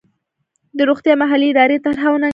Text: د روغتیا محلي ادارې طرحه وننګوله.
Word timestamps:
د 0.77 0.79
روغتیا 0.89 1.13
محلي 1.21 1.47
ادارې 1.51 1.77
طرحه 1.85 2.09
وننګوله. 2.11 2.29